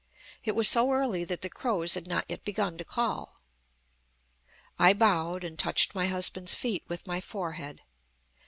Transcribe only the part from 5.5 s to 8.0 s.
touched my husband's feet with my forehead.